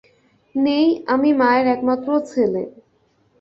নেই, 0.55 0.85
আমি 1.07 1.29
মায়ের 1.33 1.67
একমাত্র 1.67 2.09
ছেলে। 2.31 2.61